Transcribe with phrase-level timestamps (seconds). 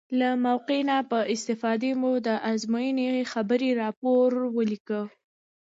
[0.19, 5.01] له موقع نه په استفادې مو د ازموینې خبري راپور ولیکه.